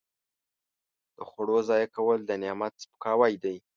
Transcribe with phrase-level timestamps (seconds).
[1.15, 3.55] د خوړو ضایع کول د نعمت سپکاوی دی.